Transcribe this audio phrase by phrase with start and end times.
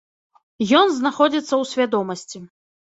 [0.79, 2.47] Ён знаходзіцца ў свядомасці.